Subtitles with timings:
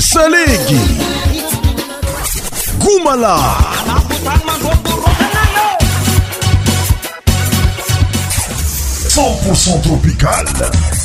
[0.00, 0.80] salegi
[2.78, 3.36] gumala
[9.14, 10.99] cournt tropical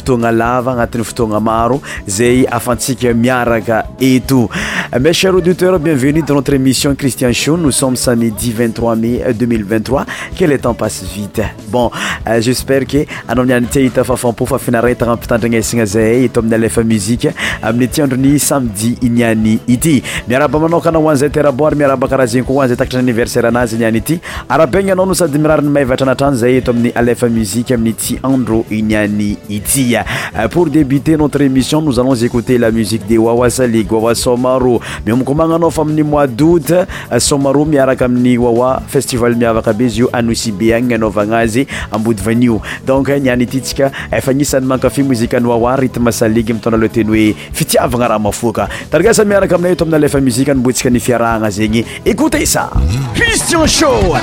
[0.00, 4.48] otonanaty otonaaoay afantsika miaraka eo
[4.92, 9.33] eh, ma cher auditeur bienvenu dan notre émission christian o nos somme sany i3 ma
[9.36, 10.06] 2023
[10.38, 11.90] que le temps passe vite bon
[12.28, 16.82] euh, j'espère que anao niany ty ahita fafampo fa finareta ampitandrignaisagna zahay eto amin'ny alefa
[16.84, 17.30] muzika
[17.62, 19.98] amin'ny ty androny samedi niany ity
[20.28, 23.78] miaraba manokana ho an'izay teraboary miaraba karaha zegny koa ho an'izay takatra ny anniversaire anazy
[23.82, 27.94] niany ity arabaigny anao no sady mirariny maivatra anatrany zahay eto amin'ny alefa muzika amin'ny
[27.96, 29.88] ty andro niany ity
[30.50, 35.70] pour débuter notre émission nous allons écouter la musique de Wawa Salig Wawa Somaro miomkomagnanao
[35.70, 36.72] fa amin'ny mois d'août
[37.18, 42.22] Somaro miaraka amin'ny Wawa festival lmiavaka be izyio anosi be agny y anaovagna azy ambody
[42.22, 48.08] vanio donc niany itintsika efa gnisan'ny mankafi mozikanyoaoa ritme saligy mitona loha teny hoe fitiavagna
[48.08, 52.68] raha mafoaka taragasa miaraka aminay ato amina alefa muzika ani mboantsika nifiarahagna zegny ecote sa
[53.14, 54.18] cristian shoin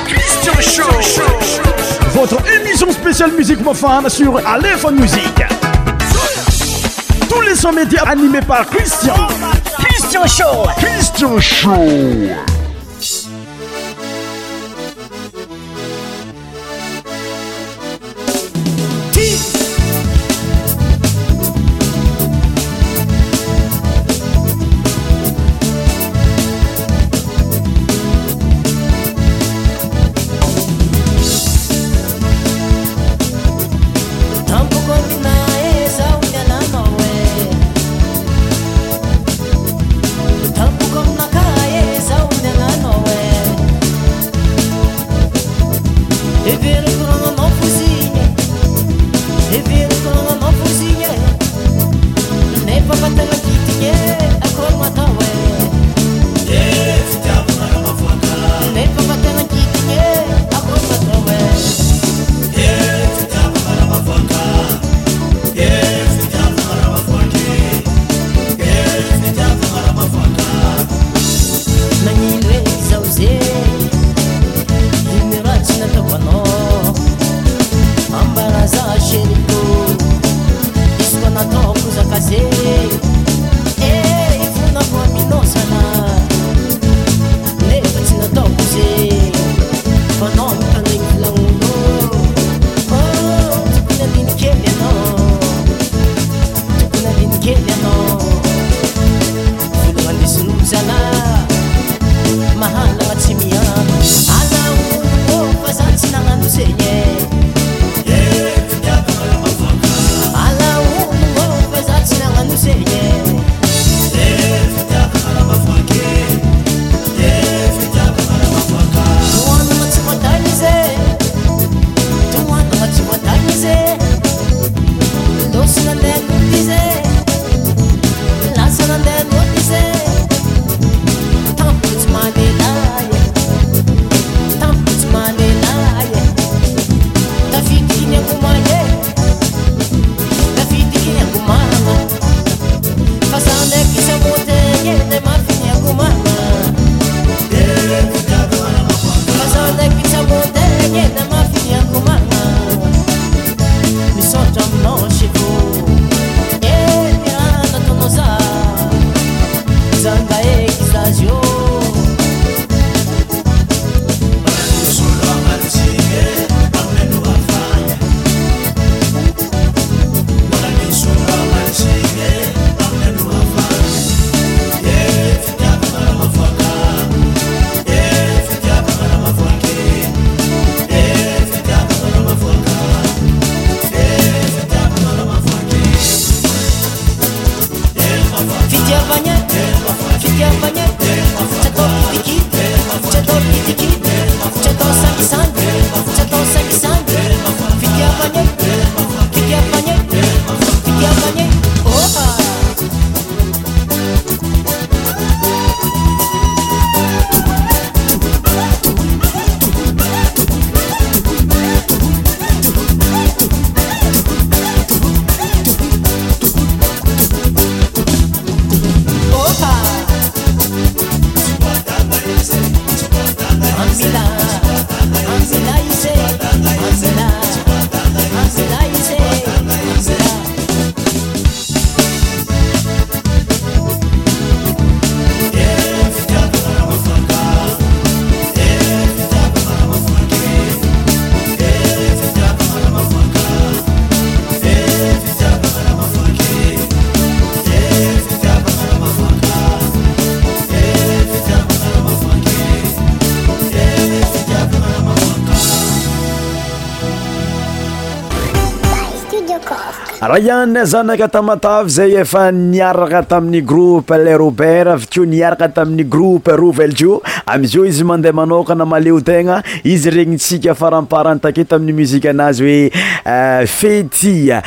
[260.32, 266.48] raha ianina zanaka tamatafy zay efa niaraka tamin'ny groupe le robert avykeo niaraka tamin'ny groupe
[266.56, 272.88] rouvelljo amzio izy mandeha manokana maleotegna izy regny tsika faramparantake tamin'ny muzika anazy hoe
[273.26, 274.62] euh, fetia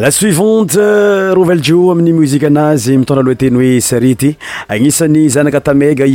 [0.00, 4.28] la suivante euh, roveljio amin'ny mosike anazy mitondra lohateny oe sarety
[4.70, 5.50] agnisany aamaomaanazyzsayetrpartot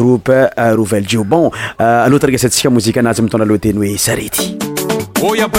[0.00, 0.38] groupe
[0.80, 1.50] roveo bon
[1.80, 5.56] alotany satsia kanay mitona loteny hoe saretylotkk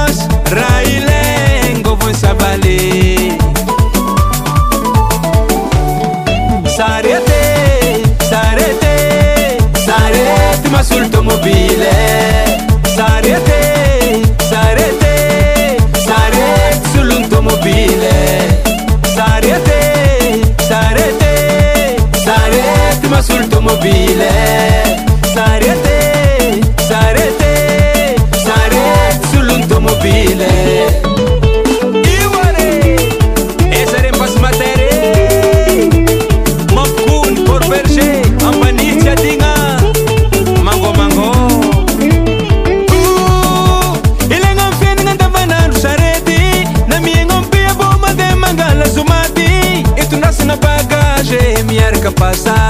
[10.81, 11.89] prima sull'automobile
[12.95, 18.61] Sarete, sarete, sarete mobile.
[19.15, 23.21] Sarete, sarete, sarete ma
[23.61, 24.80] mobile.
[52.31, 52.60] pasa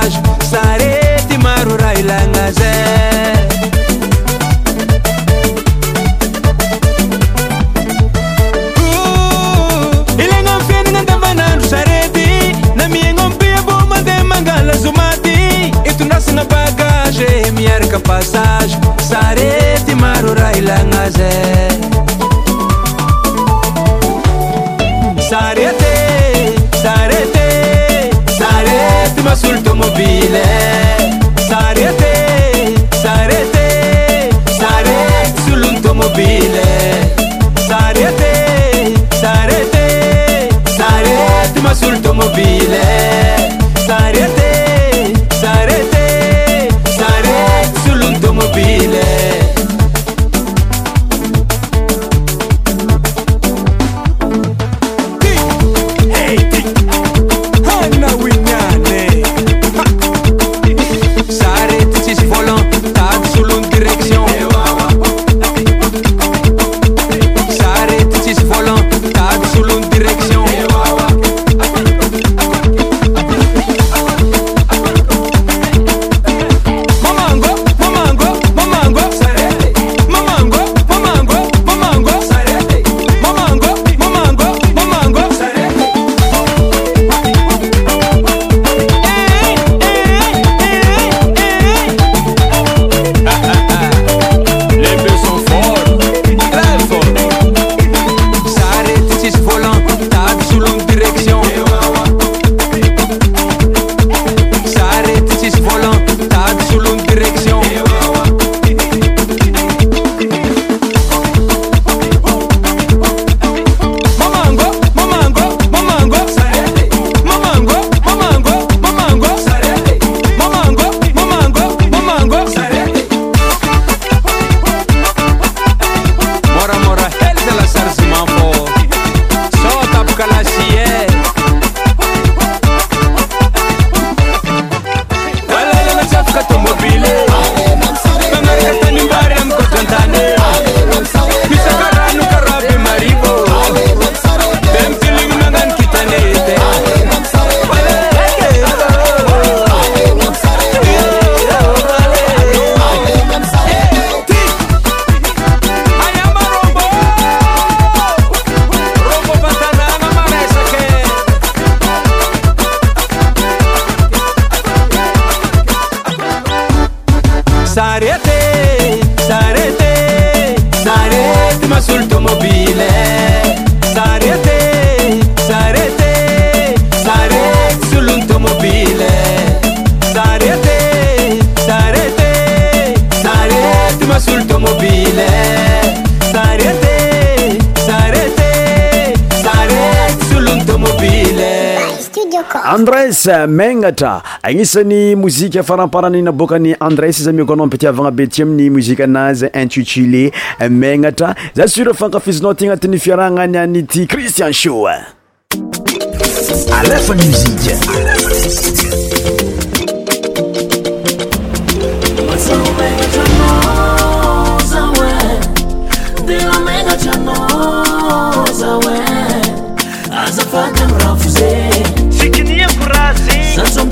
[193.48, 200.32] manatra agnisany mozika faramparanyna bôkany andres za migono mpi tiavagna betieme ny mozika anazy intitulé
[200.70, 204.88] magnatra za sura fanka fizinao ty gnatiny fiaragnany aniity cristian shoe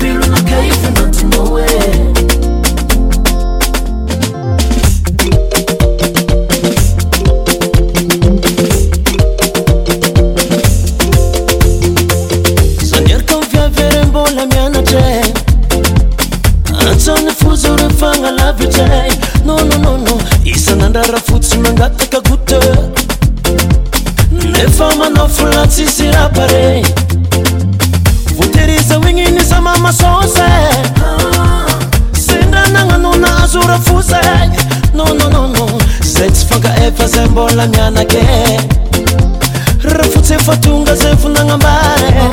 [12.82, 15.04] ezanyaraka o viavy rembola mianatra
[16.88, 19.10] atsany fozo re fanalavidray
[19.48, 20.16] nononono
[20.54, 22.64] isanandraraha fotsyy mangataka goter
[24.56, 26.68] nefa manao folatsisy rapare
[32.24, 34.02] sendra nananoazo afo
[34.94, 35.18] non
[36.02, 38.20] zay tsy faga efazay mbola mianake
[39.84, 42.30] rahafots fa tonga za vonanambar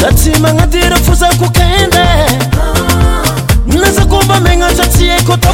[0.00, 1.96] za tsy magnadira fozakokend
[3.66, 5.52] mnazakoba mnatatsy akotako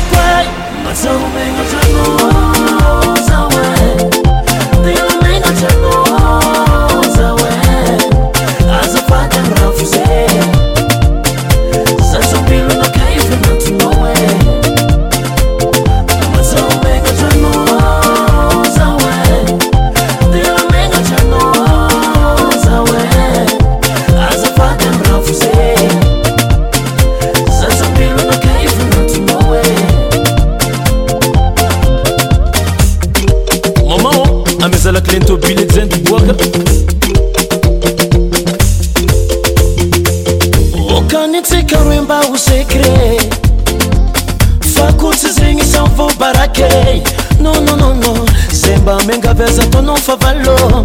[50.04, 50.84] favalo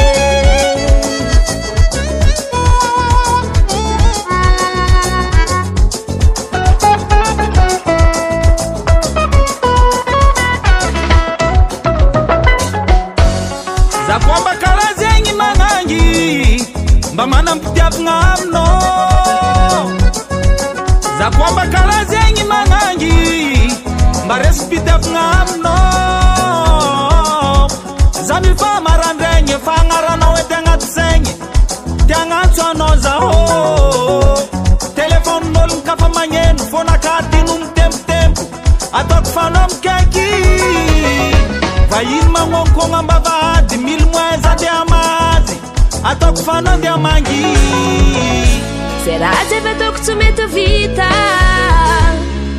[24.85, 25.75] tiavagna aminô
[28.27, 31.31] za mifa marambagny fa agnarana oe ty agnato zagny
[32.07, 33.33] tiagnato anao zao
[34.99, 38.41] teléfônin'olo nikafamagneno fônakatinono tempotempo
[38.99, 40.29] ataoko fanao mikaiky
[41.91, 43.35] va ino magnonkogno ambava
[43.69, 45.55] dy mille moiz adi amaazy
[46.13, 47.41] ataoko fanao di amangy
[49.05, 51.09] zay raha zavy atoko tsy mety vita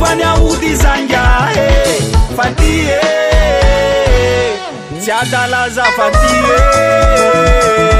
[0.00, 1.22] vany ahoty zanga
[1.54, 4.60] e fa ty e
[4.98, 7.93] tsy adalaza fa ty e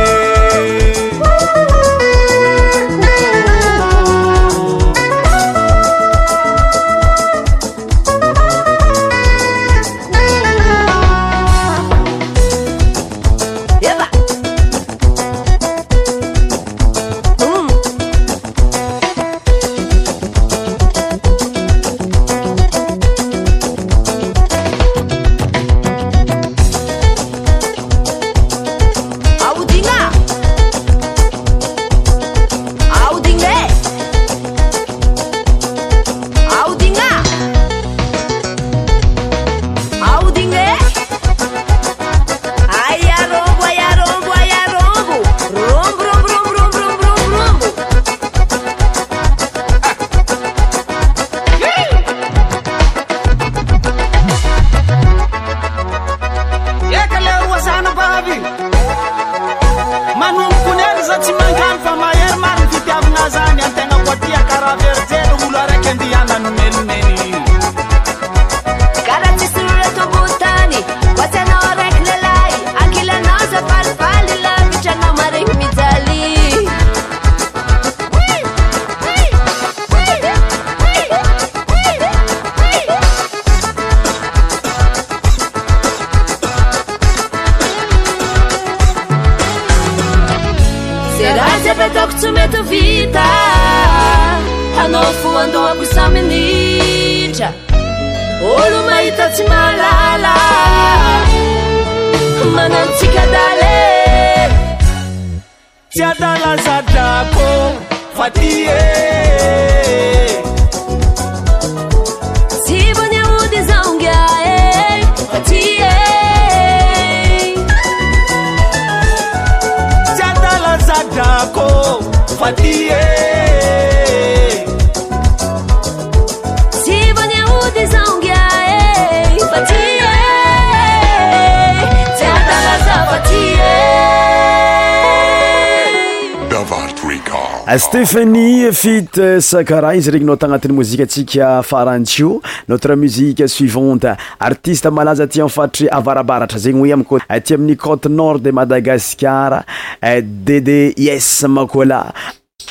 [137.75, 142.37] Ah, stephani fite euh, sa karah izy regny nao tagnatin'ny mozikaatsika farantio
[142.71, 144.13] notre muziqe suivante
[144.47, 149.65] artiste malaza ti amfaritry avarabaratra zegny hoe amiko aty amin'ny cote nord de madagascar
[150.01, 151.99] eh, de de yesa makola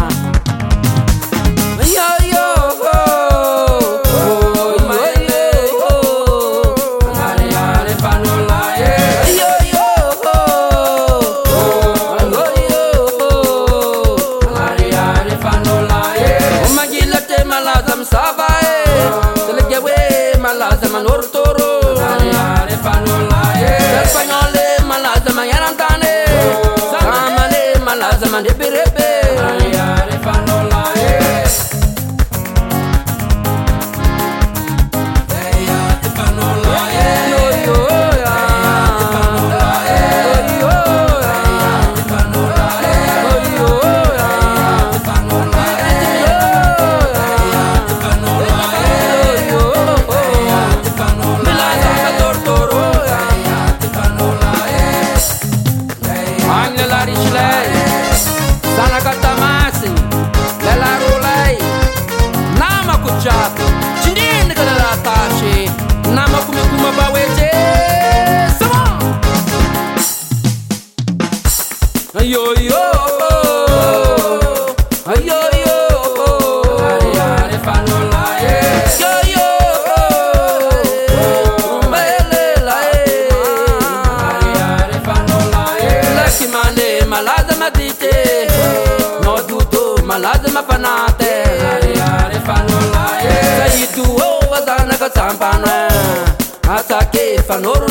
[97.47, 97.85] فنور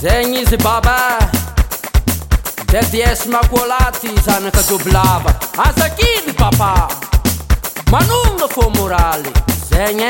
[0.00, 0.98] zegniz baba
[2.72, 5.32] dedies makolati zanakadoblava
[5.64, 6.88] azakidy papa
[7.90, 9.32] manunga fomorali
[9.70, 10.00] zen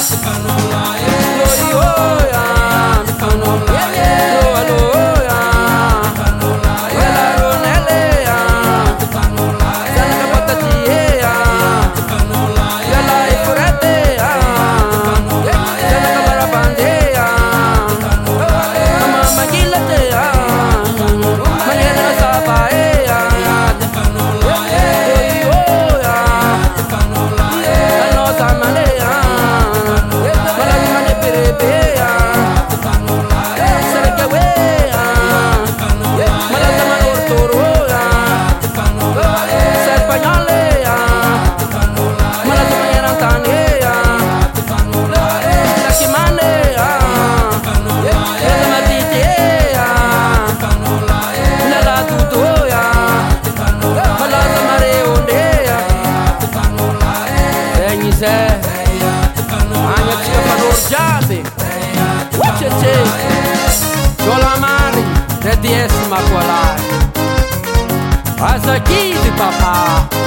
[69.50, 70.21] 爸。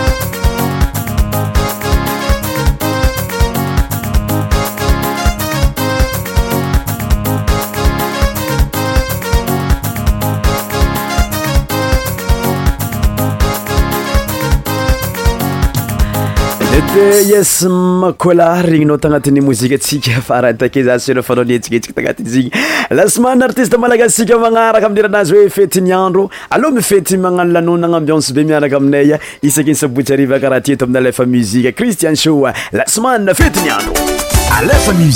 [16.97, 22.51] yesmakola regninao tagnatin'ny mozika tsika afarantakezasela fanao nietsiketsika tagnati'izigny
[22.89, 28.77] lasmane artiste malakasika magnaraka amin'iranazy hoe feti niandro aloha mifety magnano lanona anambianse be miaraka
[28.77, 33.93] aminaya isaky ny sabotsy ariva karaha tyeto amin'ny alefa muzike christian sho lasmane feti nyandro
[34.55, 35.12] aefami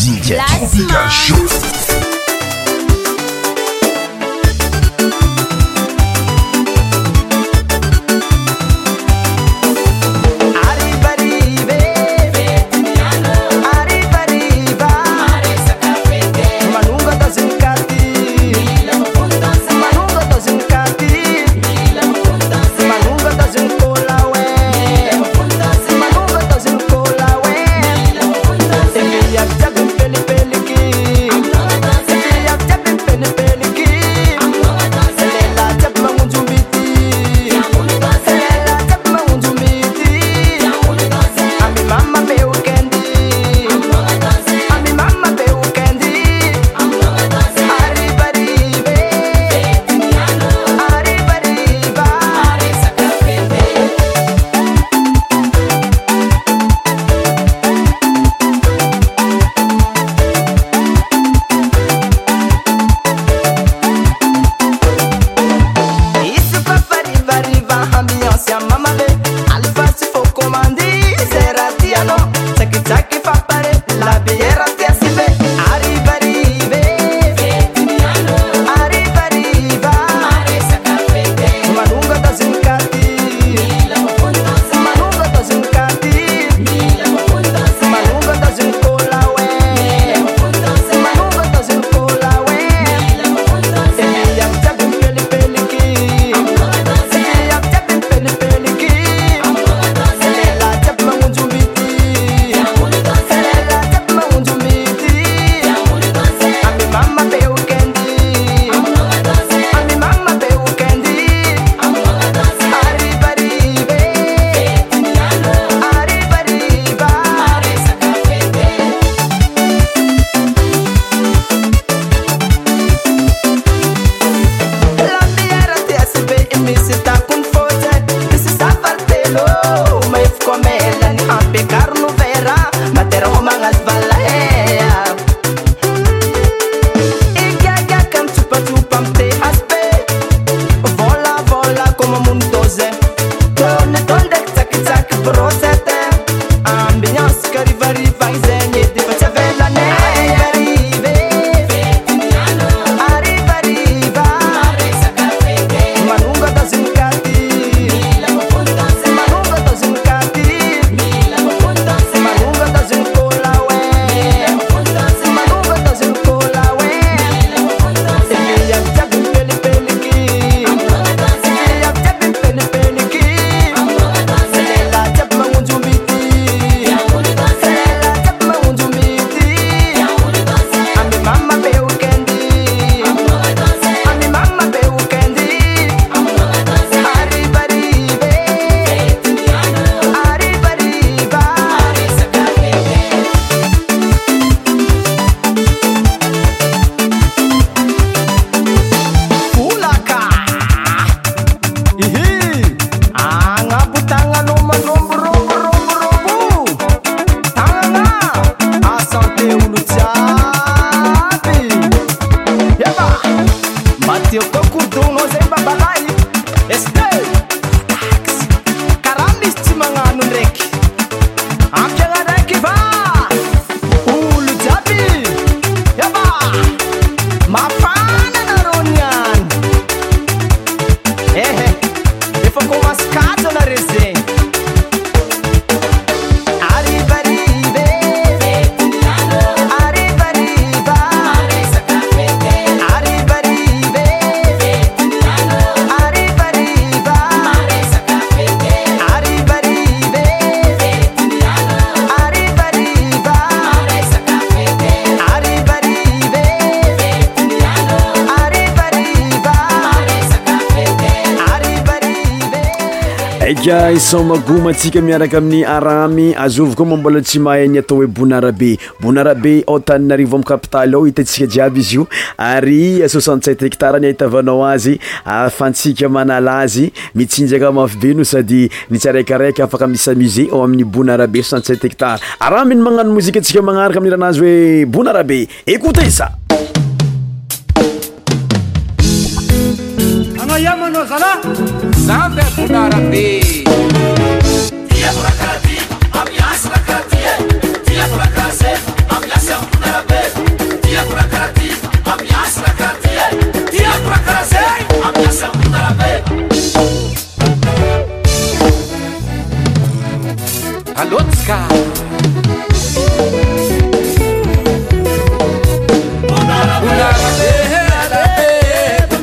[264.17, 270.95] magoma tsika miaraka amin'ny aramy azovy koa mambolatsy mahany atao oe bonara be bonarabe taarivokapitaly
[270.97, 278.23] a hitatsika jiaby izy io ary s7 ectaranaitvanao azy afatsika manalazy mitsinjaka maf be no
[278.23, 285.29] sady mitsyaraikiraiky afaka msamusé ami'ny bonarabe 7 hectar aramiy manaomozikatskamanaraka amirhanazy oe bonarabea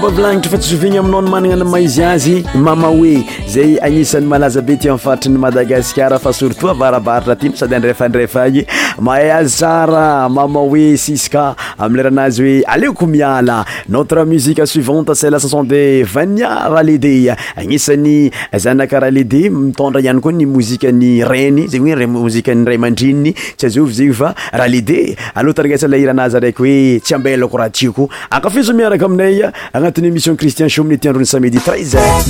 [0.06, 4.74] avlagnitra fa tsysovigna aminao no magnagna na maizy azy mama oe zay agnisan'ny malaza be
[4.76, 8.64] ty amin'ny fantriny madagasikara fa surtout avarabaratra aty nosady andrefandrefagny
[9.00, 15.72] mahay aztsara mama oe siska amileranazy oe aleoko miala notre musiqe suivante selcaend
[16.12, 23.86] vania rahalede agnisan'ny zanakaraha lehde mitondra ihany koa ny mozikany rany zeny oemoziray madriny tsyazo
[23.86, 32.22] zenyfarahaleetesiraazy aaiky oe tsyabelakorahatiko akafizo miaraka aminay anatin'yémission cristien somny tiandrony samidi trés heur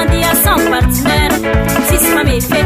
[0.05, 1.37] diasa partenaire
[1.89, 2.65] sismame fe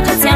[0.02, 0.29] Gracias.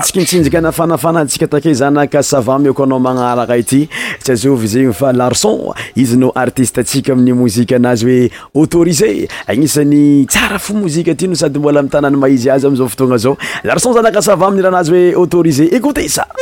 [0.00, 3.88] tsikintsinjika na fanafanaatsika take zanaka sava miakoa anao magnaraka ity
[4.22, 10.26] tsy azovy zegny fa larçon izy no artiste atsika amin'ny mozika anazy hoe autorisé agnisan'ny
[10.26, 14.46] tsara fo mozika tyno sady mbola mitanany maizy azy amizao fotoagna zao larson zanaka sava
[14.46, 16.36] aminny raha anazy hoe autorisé écote isamo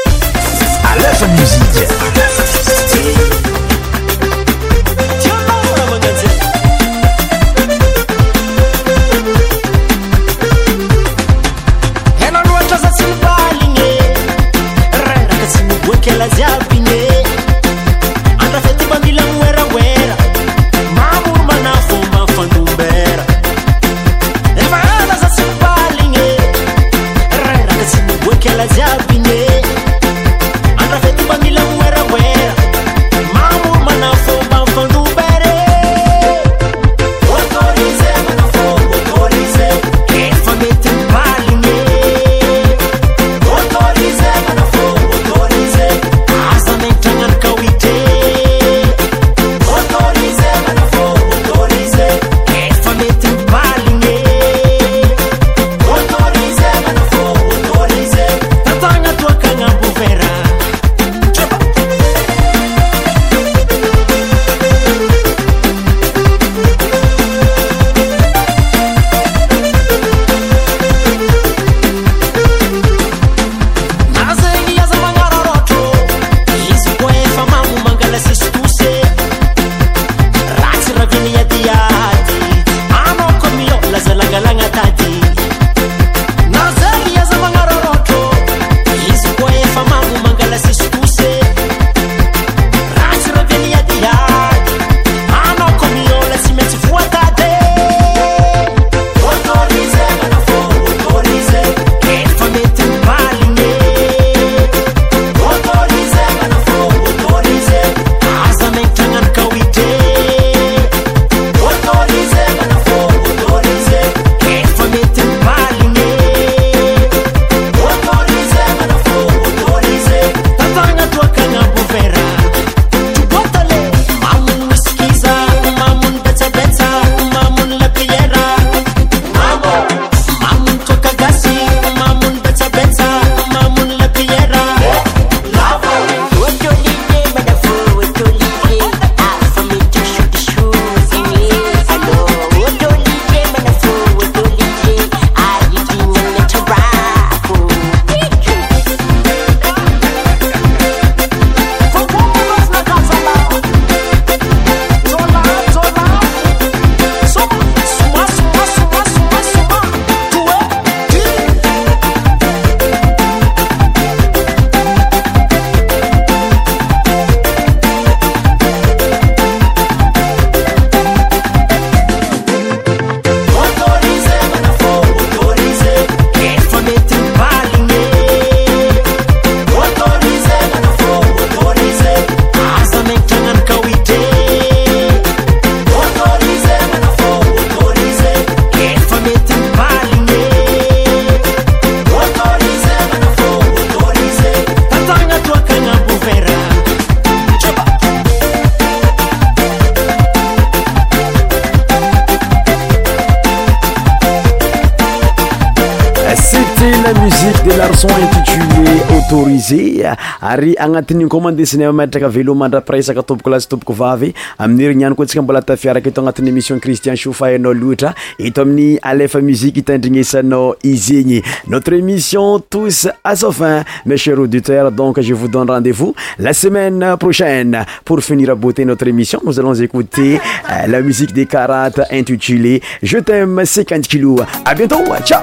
[209.56, 210.04] organisé
[210.40, 215.42] ary agnatin'igny koa mandesinay matraka velo mandrapiresaka tompoko lazy tompoko vavy amin'ny herignany koa antsika
[215.42, 221.42] mbola tafiaraka eto agnatin'ny émission Christian Show fahainao loatra eto amin'ny alefa musique itandrignesanao izy
[221.68, 226.52] notre émission tous à sa fin mes chers auditeurs donc je vous donne rendez-vous la
[226.52, 230.40] semaine prochaine pour finir à beauté notre émission nous allons écouter
[230.70, 235.42] euh, la musique des 40 intitulée Je t'aime 50 kilos à bientôt ciao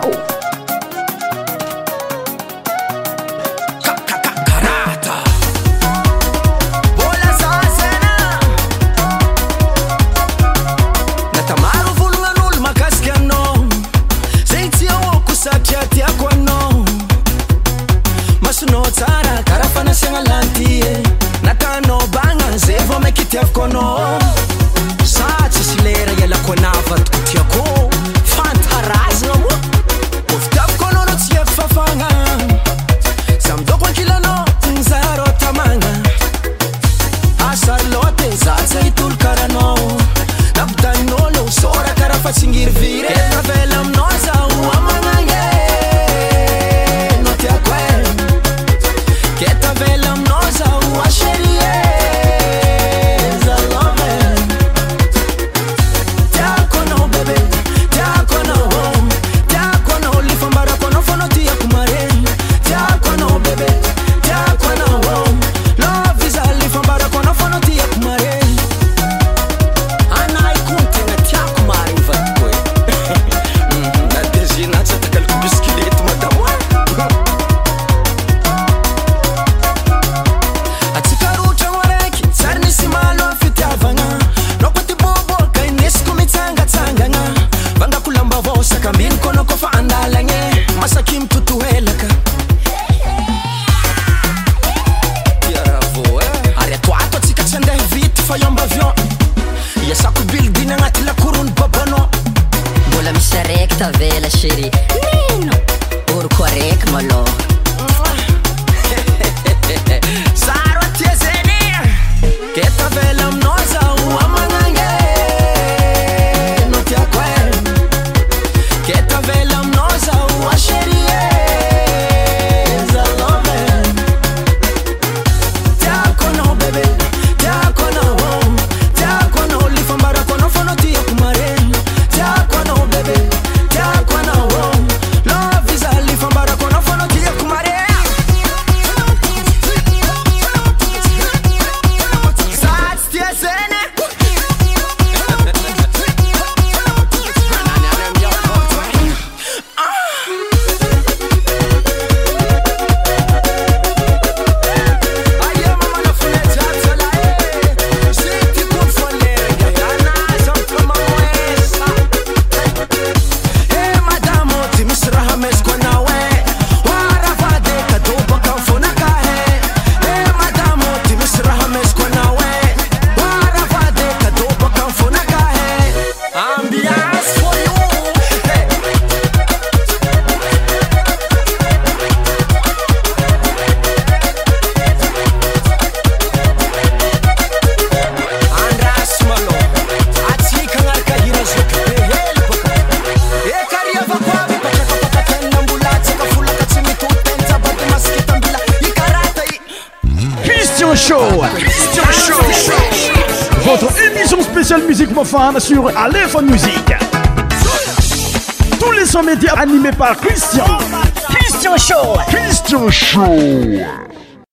[205.67, 206.62] sur Allez